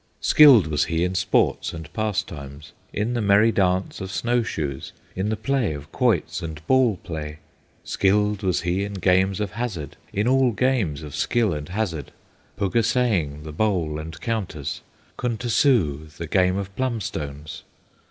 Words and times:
Skilled 0.19 0.65
was 0.65 0.85
he 0.85 1.03
in 1.03 1.13
sports 1.13 1.73
and 1.73 1.93
pastimes, 1.93 2.71
In 2.91 3.13
the 3.13 3.21
merry 3.21 3.51
dance 3.51 4.01
of 4.01 4.09
snow 4.11 4.41
shoes, 4.41 4.93
In 5.15 5.29
the 5.29 5.35
play 5.35 5.75
of 5.75 5.91
quoits 5.91 6.41
and 6.41 6.65
ball 6.65 6.97
play; 7.03 7.37
Skilled 7.83 8.41
was 8.41 8.61
he 8.61 8.83
in 8.83 8.95
games 8.95 9.39
of 9.39 9.51
hazard, 9.51 9.97
In 10.11 10.27
all 10.27 10.53
games 10.53 11.03
of 11.03 11.13
skill 11.13 11.53
and 11.53 11.69
hazard, 11.69 12.11
Pugasaing, 12.57 13.43
the 13.43 13.53
Bowl 13.53 13.99
and 13.99 14.19
Counters, 14.21 14.81
Kuntassoo, 15.19 16.07
the 16.17 16.25
Game 16.25 16.57
of 16.57 16.75
Plum 16.75 16.99
stones. 16.99 17.61